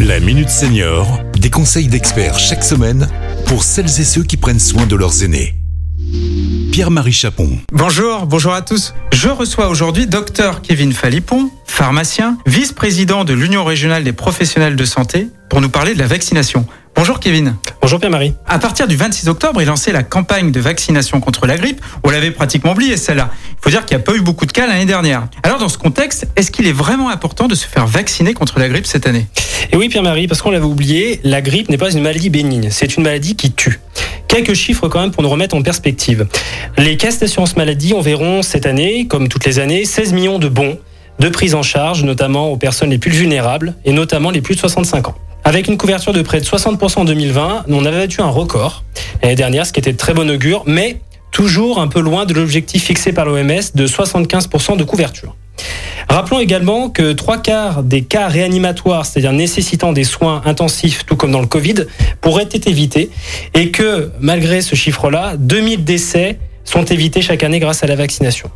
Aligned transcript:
La 0.00 0.20
Minute 0.20 0.50
Senior, 0.50 1.20
des 1.38 1.48
conseils 1.48 1.88
d'experts 1.88 2.38
chaque 2.38 2.62
semaine 2.62 3.08
pour 3.46 3.62
celles 3.62 3.86
et 3.86 4.04
ceux 4.04 4.22
qui 4.22 4.36
prennent 4.36 4.60
soin 4.60 4.84
de 4.86 4.94
leurs 4.94 5.22
aînés. 5.22 5.54
Pierre-Marie 6.70 7.12
Chapon. 7.12 7.58
Bonjour, 7.72 8.26
bonjour 8.26 8.52
à 8.52 8.60
tous. 8.60 8.92
Je 9.12 9.30
reçois 9.30 9.68
aujourd'hui 9.68 10.06
Dr 10.06 10.60
Kevin 10.62 10.92
Falipon, 10.92 11.50
pharmacien, 11.66 12.36
vice-président 12.44 13.24
de 13.24 13.32
l'Union 13.32 13.64
régionale 13.64 14.04
des 14.04 14.12
professionnels 14.12 14.76
de 14.76 14.84
santé, 14.84 15.28
pour 15.48 15.62
nous 15.62 15.70
parler 15.70 15.94
de 15.94 15.98
la 15.98 16.06
vaccination. 16.06 16.66
Bonjour 16.96 17.20
Kevin. 17.20 17.56
Bonjour 17.82 18.00
Pierre-Marie. 18.00 18.32
À 18.46 18.58
partir 18.58 18.88
du 18.88 18.96
26 18.96 19.28
octobre, 19.28 19.60
il 19.60 19.66
lançait 19.66 19.92
la 19.92 20.02
campagne 20.02 20.50
de 20.50 20.60
vaccination 20.60 21.20
contre 21.20 21.46
la 21.46 21.58
grippe. 21.58 21.82
On 22.02 22.10
l'avait 22.10 22.30
pratiquement 22.30 22.72
oublié 22.72 22.96
celle-là. 22.96 23.28
Il 23.50 23.56
faut 23.60 23.68
dire 23.68 23.84
qu'il 23.84 23.96
n'y 23.98 24.02
a 24.02 24.04
pas 24.04 24.14
eu 24.14 24.22
beaucoup 24.22 24.46
de 24.46 24.52
cas 24.52 24.66
l'année 24.66 24.86
dernière. 24.86 25.28
Alors 25.42 25.58
dans 25.58 25.68
ce 25.68 25.76
contexte, 25.76 26.26
est-ce 26.36 26.50
qu'il 26.50 26.66
est 26.66 26.72
vraiment 26.72 27.10
important 27.10 27.48
de 27.48 27.54
se 27.54 27.66
faire 27.66 27.86
vacciner 27.86 28.32
contre 28.32 28.58
la 28.58 28.70
grippe 28.70 28.86
cette 28.86 29.06
année? 29.06 29.26
Et 29.72 29.76
oui 29.76 29.90
Pierre-Marie, 29.90 30.26
parce 30.26 30.40
qu'on 30.40 30.50
l'avait 30.50 30.64
oublié, 30.64 31.20
la 31.22 31.42
grippe 31.42 31.68
n'est 31.68 31.76
pas 31.76 31.92
une 31.92 32.00
maladie 32.00 32.30
bénigne, 32.30 32.70
c'est 32.70 32.96
une 32.96 33.02
maladie 33.02 33.36
qui 33.36 33.52
tue. 33.52 33.78
Quelques 34.26 34.54
chiffres 34.54 34.88
quand 34.88 35.00
même 35.00 35.10
pour 35.10 35.22
nous 35.22 35.28
remettre 35.28 35.54
en 35.54 35.62
perspective. 35.62 36.26
Les 36.78 36.96
caisses 36.96 37.18
d'assurance 37.18 37.56
maladie 37.56 37.92
enverront 37.92 38.40
cette 38.40 38.64
année, 38.64 39.06
comme 39.06 39.28
toutes 39.28 39.44
les 39.44 39.58
années, 39.58 39.84
16 39.84 40.14
millions 40.14 40.38
de 40.38 40.48
bons 40.48 40.78
de 41.18 41.28
prise 41.28 41.54
en 41.54 41.62
charge, 41.62 42.04
notamment 42.04 42.48
aux 42.48 42.56
personnes 42.56 42.90
les 42.90 42.98
plus 42.98 43.10
vulnérables 43.10 43.74
et 43.84 43.92
notamment 43.92 44.30
les 44.30 44.40
plus 44.40 44.54
de 44.54 44.60
65 44.60 45.08
ans. 45.08 45.14
Avec 45.46 45.68
une 45.68 45.78
couverture 45.78 46.12
de 46.12 46.22
près 46.22 46.40
de 46.40 46.44
60% 46.44 46.98
en 46.98 47.04
2020, 47.04 47.66
on 47.68 47.84
avait 47.84 47.98
battu 47.98 48.20
un 48.20 48.26
record 48.26 48.82
l'année 49.22 49.36
dernière, 49.36 49.64
ce 49.64 49.72
qui 49.72 49.78
était 49.78 49.92
de 49.92 49.96
très 49.96 50.12
bon 50.12 50.28
augure, 50.28 50.64
mais 50.66 50.96
toujours 51.30 51.78
un 51.78 51.86
peu 51.86 52.00
loin 52.00 52.24
de 52.24 52.34
l'objectif 52.34 52.82
fixé 52.82 53.12
par 53.12 53.26
l'OMS 53.26 53.62
de 53.72 53.86
75% 53.86 54.76
de 54.76 54.82
couverture. 54.82 55.36
Rappelons 56.08 56.40
également 56.40 56.90
que 56.90 57.12
trois 57.12 57.38
quarts 57.38 57.84
des 57.84 58.02
cas 58.02 58.26
réanimatoires, 58.26 59.06
c'est-à-dire 59.06 59.32
nécessitant 59.32 59.92
des 59.92 60.02
soins 60.02 60.42
intensifs, 60.46 61.06
tout 61.06 61.14
comme 61.14 61.30
dans 61.30 61.40
le 61.40 61.46
Covid, 61.46 61.86
pourraient 62.20 62.48
être 62.50 62.66
évités 62.66 63.10
et 63.54 63.70
que 63.70 64.10
malgré 64.18 64.62
ce 64.62 64.74
chiffre-là, 64.74 65.34
2000 65.38 65.84
décès 65.84 66.40
sont 66.66 66.84
évités 66.84 67.22
chaque 67.22 67.42
année 67.42 67.60
grâce 67.60 67.82
à 67.82 67.86
la 67.86 67.96
vaccination. 67.96 68.50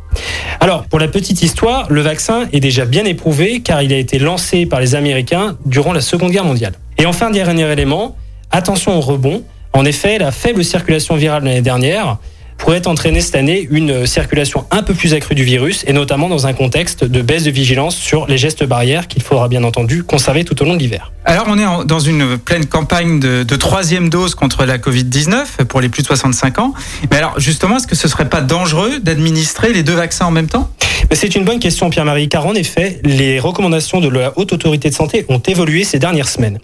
Alors, 0.59 0.83
pour 0.83 0.99
la 0.99 1.07
petite 1.07 1.41
histoire, 1.41 1.91
le 1.91 2.01
vaccin 2.01 2.47
est 2.53 2.59
déjà 2.59 2.85
bien 2.85 3.05
éprouvé 3.05 3.61
car 3.61 3.81
il 3.81 3.91
a 3.93 3.97
été 3.97 4.19
lancé 4.19 4.65
par 4.67 4.79
les 4.79 4.93
Américains 4.93 5.57
durant 5.65 5.93
la 5.93 6.01
Seconde 6.01 6.31
Guerre 6.31 6.45
mondiale. 6.45 6.73
Et 7.01 7.07
enfin, 7.07 7.31
dernier 7.31 7.67
élément, 7.71 8.15
attention 8.51 8.95
au 8.95 9.01
rebond. 9.01 9.43
En 9.73 9.85
effet, 9.85 10.19
la 10.19 10.31
faible 10.31 10.63
circulation 10.63 11.15
virale 11.15 11.43
l'année 11.43 11.63
dernière 11.63 12.19
pourrait 12.59 12.87
entraîner 12.87 13.21
cette 13.21 13.33
année 13.33 13.67
une 13.71 14.05
circulation 14.05 14.67
un 14.69 14.83
peu 14.83 14.93
plus 14.93 15.15
accrue 15.15 15.33
du 15.33 15.43
virus, 15.43 15.83
et 15.87 15.93
notamment 15.93 16.29
dans 16.29 16.45
un 16.45 16.53
contexte 16.53 17.03
de 17.03 17.23
baisse 17.23 17.45
de 17.45 17.49
vigilance 17.49 17.95
sur 17.95 18.27
les 18.27 18.37
gestes 18.37 18.63
barrières 18.65 19.07
qu'il 19.07 19.23
faudra 19.23 19.47
bien 19.47 19.63
entendu 19.63 20.03
conserver 20.03 20.43
tout 20.43 20.61
au 20.61 20.65
long 20.65 20.75
de 20.75 20.77
l'hiver. 20.79 21.11
Alors 21.25 21.45
on 21.47 21.57
est 21.57 21.87
dans 21.87 21.99
une 21.99 22.37
pleine 22.37 22.67
campagne 22.67 23.19
de, 23.19 23.55
troisième 23.55 24.09
dose 24.09 24.35
contre 24.35 24.65
la 24.65 24.77
Covid-19 24.77 25.65
pour 25.67 25.81
les 25.81 25.89
plus 25.89 26.03
de 26.03 26.07
65 26.07 26.59
ans. 26.59 26.75
Mais 27.09 27.17
alors 27.17 27.39
justement, 27.39 27.77
est-ce 27.77 27.87
que 27.87 27.95
ce 27.95 28.07
serait 28.07 28.29
pas 28.29 28.41
dangereux 28.41 28.99
d'administrer 28.99 29.73
les 29.73 29.81
deux 29.81 29.95
vaccins 29.95 30.27
en 30.27 30.31
même 30.31 30.49
temps? 30.49 30.69
C'est 31.15 31.35
une 31.35 31.43
bonne 31.43 31.59
question, 31.59 31.89
Pierre-Marie, 31.89 32.29
car 32.29 32.45
en 32.45 32.53
effet, 32.53 32.99
les 33.03 33.39
recommandations 33.39 33.99
de 33.99 34.07
la 34.07 34.33
Haute 34.37 34.53
Autorité 34.53 34.89
de 34.89 34.95
Santé 34.95 35.25
ont 35.29 35.39
évolué 35.39 35.83
ces 35.83 35.99
dernières 35.99 36.29
semaines. 36.29 36.59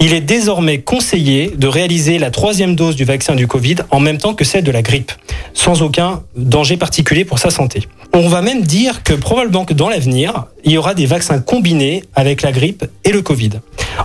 Il 0.00 0.12
est 0.12 0.20
désormais 0.20 0.80
conseillé 0.80 1.52
de 1.56 1.66
réaliser 1.66 2.18
la 2.18 2.30
troisième 2.30 2.74
dose 2.74 2.96
du 2.96 3.04
vaccin 3.04 3.34
du 3.34 3.46
Covid 3.46 3.76
en 3.90 4.00
même 4.00 4.18
temps 4.18 4.34
que 4.34 4.44
celle 4.44 4.64
de 4.64 4.72
la 4.72 4.82
grippe, 4.82 5.12
sans 5.52 5.82
aucun 5.82 6.22
danger 6.36 6.76
particulier 6.76 7.24
pour 7.24 7.38
sa 7.38 7.50
santé. 7.50 7.84
On 8.16 8.28
va 8.28 8.42
même 8.42 8.62
dire 8.62 9.02
que 9.02 9.12
probablement 9.12 9.64
que 9.64 9.74
dans 9.74 9.88
l'avenir, 9.88 10.44
il 10.62 10.70
y 10.70 10.78
aura 10.78 10.94
des 10.94 11.04
vaccins 11.04 11.40
combinés 11.40 12.04
avec 12.14 12.42
la 12.42 12.52
grippe 12.52 12.84
et 13.02 13.10
le 13.10 13.22
Covid. 13.22 13.50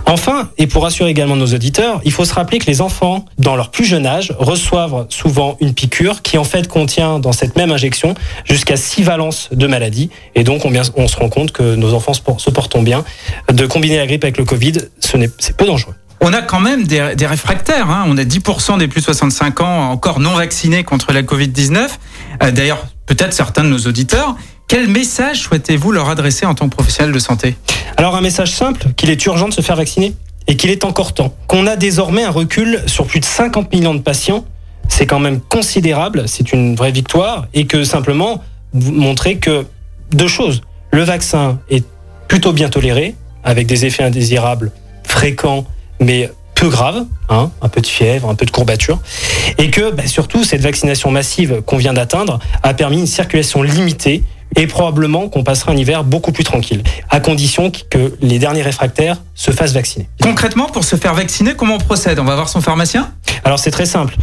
Enfin, 0.04 0.50
et 0.58 0.66
pour 0.66 0.82
rassurer 0.82 1.10
également 1.10 1.36
nos 1.36 1.46
auditeurs, 1.46 2.00
il 2.04 2.10
faut 2.10 2.24
se 2.24 2.34
rappeler 2.34 2.58
que 2.58 2.66
les 2.66 2.80
enfants, 2.80 3.24
dans 3.38 3.54
leur 3.54 3.70
plus 3.70 3.84
jeune 3.84 4.06
âge, 4.06 4.34
reçoivent 4.36 5.06
souvent 5.10 5.56
une 5.60 5.74
piqûre 5.74 6.22
qui 6.22 6.38
en 6.38 6.44
fait 6.44 6.66
contient 6.66 7.20
dans 7.20 7.30
cette 7.30 7.54
même 7.54 7.70
injection 7.70 8.14
jusqu'à 8.44 8.76
6 8.76 9.04
valences 9.04 9.48
de 9.52 9.68
maladies. 9.68 10.10
Et 10.34 10.42
donc 10.42 10.64
on, 10.64 10.72
on 10.96 11.06
se 11.06 11.16
rend 11.16 11.28
compte 11.28 11.52
que 11.52 11.76
nos 11.76 11.94
enfants 11.94 12.12
se 12.12 12.50
portent 12.50 12.82
bien. 12.82 13.04
De 13.52 13.64
combiner 13.66 13.98
la 13.98 14.08
grippe 14.08 14.24
avec 14.24 14.38
le 14.38 14.44
Covid, 14.44 14.72
c'est 14.98 15.56
peu 15.56 15.66
dangereux. 15.66 15.94
On 16.22 16.32
a 16.34 16.42
quand 16.42 16.60
même 16.60 16.84
des, 16.84 17.26
réfractaires. 17.26 17.88
Hein. 17.88 18.04
On 18.06 18.18
a 18.18 18.24
10% 18.24 18.78
des 18.78 18.88
plus 18.88 19.00
de 19.00 19.06
65 19.06 19.60
ans 19.62 19.90
encore 19.90 20.20
non 20.20 20.34
vaccinés 20.34 20.84
contre 20.84 21.12
la 21.12 21.22
Covid-19. 21.22 21.88
Euh, 22.42 22.50
D'ailleurs, 22.50 22.86
peut-être 23.06 23.32
certains 23.32 23.64
de 23.64 23.68
nos 23.68 23.78
auditeurs. 23.78 24.36
Quel 24.68 24.88
message 24.88 25.40
souhaitez-vous 25.40 25.90
leur 25.92 26.08
adresser 26.08 26.46
en 26.46 26.54
tant 26.54 26.68
que 26.68 26.74
professionnel 26.74 27.12
de 27.12 27.18
santé? 27.18 27.56
Alors 27.96 28.14
un 28.14 28.20
message 28.20 28.52
simple, 28.52 28.86
qu'il 28.96 29.10
est 29.10 29.26
urgent 29.26 29.48
de 29.48 29.52
se 29.52 29.62
faire 29.62 29.76
vacciner 29.76 30.14
et 30.46 30.56
qu'il 30.56 30.70
est 30.70 30.84
encore 30.84 31.12
temps. 31.12 31.34
Qu'on 31.48 31.66
a 31.66 31.76
désormais 31.76 32.22
un 32.22 32.30
recul 32.30 32.82
sur 32.86 33.06
plus 33.06 33.20
de 33.20 33.24
50 33.24 33.72
millions 33.72 33.94
de 33.94 34.00
patients, 34.00 34.44
c'est 34.88 35.06
quand 35.06 35.18
même 35.18 35.40
considérable, 35.40 36.24
c'est 36.26 36.52
une 36.52 36.76
vraie 36.76 36.92
victoire 36.92 37.46
et 37.52 37.66
que 37.66 37.84
simplement 37.84 38.42
montrer 38.72 39.38
que 39.38 39.66
deux 40.12 40.28
choses. 40.28 40.62
Le 40.92 41.02
vaccin 41.02 41.58
est 41.68 41.84
plutôt 42.28 42.52
bien 42.52 42.68
toléré, 42.68 43.14
avec 43.42 43.66
des 43.66 43.86
effets 43.86 44.02
indésirables 44.02 44.72
fréquents, 45.04 45.66
mais 46.00 46.30
peu 46.60 46.68
graves, 46.68 47.06
hein, 47.30 47.50
un 47.62 47.68
peu 47.70 47.80
de 47.80 47.86
fièvre, 47.86 48.28
un 48.28 48.34
peu 48.34 48.44
de 48.44 48.50
courbature, 48.50 48.98
et 49.56 49.70
que 49.70 49.92
bah, 49.92 50.06
surtout 50.06 50.44
cette 50.44 50.60
vaccination 50.60 51.10
massive 51.10 51.62
qu'on 51.64 51.78
vient 51.78 51.94
d'atteindre 51.94 52.38
a 52.62 52.74
permis 52.74 52.98
une 52.98 53.06
circulation 53.06 53.62
limitée 53.62 54.24
et 54.56 54.66
probablement 54.66 55.30
qu'on 55.30 55.42
passera 55.42 55.72
un 55.72 55.76
hiver 55.76 56.04
beaucoup 56.04 56.32
plus 56.32 56.44
tranquille, 56.44 56.82
à 57.08 57.20
condition 57.20 57.72
que 57.88 58.14
les 58.20 58.38
derniers 58.38 58.60
réfractaires 58.60 59.16
se 59.34 59.52
fassent 59.52 59.72
vacciner. 59.72 60.10
Concrètement, 60.22 60.66
pour 60.66 60.84
se 60.84 60.96
faire 60.96 61.14
vacciner, 61.14 61.54
comment 61.54 61.76
on 61.76 61.78
procède? 61.78 62.18
On 62.18 62.24
va 62.24 62.34
voir 62.34 62.50
son 62.50 62.60
pharmacien? 62.60 63.10
Alors 63.42 63.58
c'est 63.58 63.70
très 63.70 63.86
simple. 63.86 64.14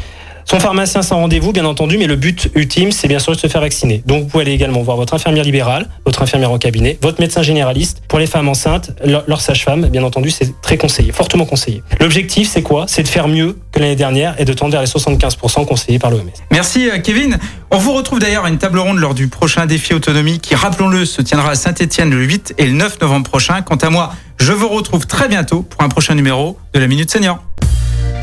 Son 0.49 0.61
pharmacien 0.61 1.01
sans 1.01 1.17
rendez-vous, 1.17 1.51
bien 1.51 1.65
entendu, 1.65 1.97
mais 1.97 2.07
le 2.07 2.15
but 2.15 2.49
ultime, 2.55 2.93
c'est 2.93 3.09
bien 3.09 3.19
sûr 3.19 3.33
de 3.33 3.37
se 3.37 3.47
faire 3.47 3.59
vacciner. 3.59 4.01
Donc 4.05 4.23
vous 4.23 4.29
pouvez 4.29 4.43
aller 4.43 4.53
également 4.53 4.81
voir 4.81 4.95
votre 4.95 5.13
infirmière 5.13 5.43
libérale, 5.43 5.89
votre 6.05 6.21
infirmière 6.21 6.51
en 6.51 6.57
cabinet, 6.57 6.97
votre 7.01 7.19
médecin 7.19 7.41
généraliste. 7.41 8.01
Pour 8.07 8.17
les 8.17 8.27
femmes 8.27 8.47
enceintes, 8.47 8.91
leur, 9.03 9.41
sage-femme, 9.41 9.87
bien 9.87 10.03
entendu, 10.03 10.31
c'est 10.31 10.61
très 10.61 10.77
conseillé, 10.77 11.11
fortement 11.11 11.43
conseillé. 11.43 11.83
L'objectif, 11.99 12.49
c'est 12.49 12.61
quoi? 12.61 12.85
C'est 12.87 13.03
de 13.03 13.09
faire 13.09 13.27
mieux 13.27 13.57
que 13.73 13.79
l'année 13.79 13.97
dernière 13.97 14.39
et 14.39 14.45
de 14.45 14.53
tendre 14.53 14.71
vers 14.71 14.79
les 14.79 14.87
75% 14.87 15.65
conseillés 15.65 15.99
par 15.99 16.11
l'OMS. 16.11 16.31
Merci 16.49 16.89
euh, 16.89 16.99
Kevin. 16.99 17.37
On 17.69 17.77
vous 17.77 17.91
retrouve 17.91 18.19
d'ailleurs 18.19 18.45
à 18.45 18.49
une 18.49 18.57
table 18.57 18.79
ronde 18.79 18.99
lors 18.99 19.15
du 19.15 19.27
prochain 19.27 19.65
défi 19.65 19.93
autonomie 19.93 20.39
qui, 20.39 20.55
rappelons-le, 20.55 21.03
se 21.03 21.21
tiendra 21.21 21.51
à 21.51 21.55
Saint-Etienne 21.55 22.11
le 22.11 22.23
8 22.23 22.53
et 22.57 22.67
le 22.67 22.71
9 22.71 23.01
novembre 23.01 23.29
prochain. 23.29 23.63
Quant 23.63 23.75
à 23.75 23.89
moi, 23.89 24.13
je 24.39 24.53
vous 24.53 24.69
retrouve 24.69 25.07
très 25.07 25.27
bientôt 25.27 25.63
pour 25.63 25.83
un 25.83 25.89
prochain 25.89 26.15
numéro 26.15 26.57
de 26.73 26.79
la 26.79 26.87
Minute 26.87 27.11
Senior. 27.11 27.43